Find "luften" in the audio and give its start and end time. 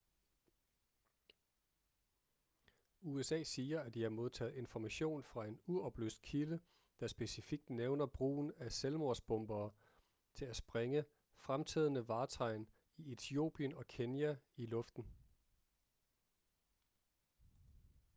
14.65-15.05